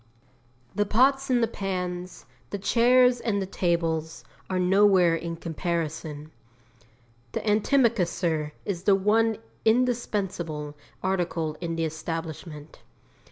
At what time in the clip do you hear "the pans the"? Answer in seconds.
1.43-2.57